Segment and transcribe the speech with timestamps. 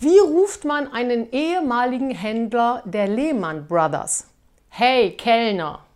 [0.00, 4.28] Wie ruft man einen ehemaligen Händler der Lehman Brothers?
[4.68, 5.87] Hey Kellner!